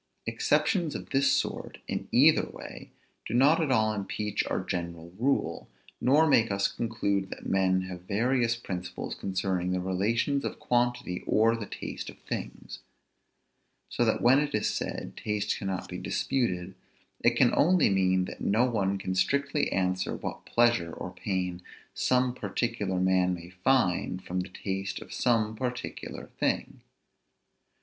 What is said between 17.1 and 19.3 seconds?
it can only mean, that no one can